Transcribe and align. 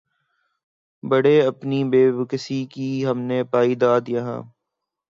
بارے‘ 1.03 1.35
اپنی 1.41 1.79
بیکسی 1.91 2.59
کی 2.73 2.89
ہم 3.05 3.17
نے 3.29 3.39
پائی 3.51 3.73
داد‘ 3.81 4.03
یاں 4.09 4.39